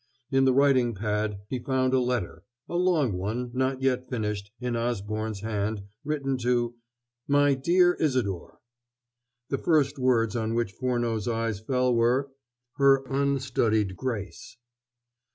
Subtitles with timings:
[0.31, 4.75] In the writing pad he found a letter a long one, not yet finished, in
[4.75, 6.73] Osborne's hand, written to
[7.27, 8.57] "My dear Isadore."
[9.49, 12.31] The first words on which Furneaux's eyes fell were
[12.77, 14.57] "her unstudied grace...."